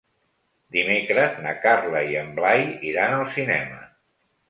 Dimecres 0.77 1.37
na 1.45 1.53
Carla 1.67 2.03
i 2.15 2.19
en 2.25 2.35
Blai 2.43 2.67
iran 2.93 3.19
al 3.23 3.33
cinema. 3.41 3.83